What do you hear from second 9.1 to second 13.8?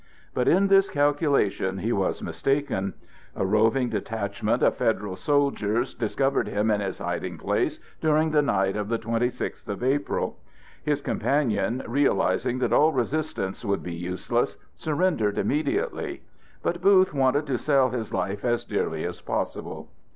sixth of April. His companion, realizing that all resistance